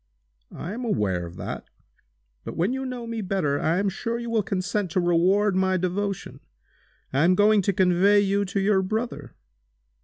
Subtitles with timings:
[0.51, 1.69] "I am aware of that.
[2.43, 5.77] But, when you know me better, I am sure you will consent to reward my
[5.77, 6.39] devotion.
[7.13, 9.35] I am going to convey you to your brother!"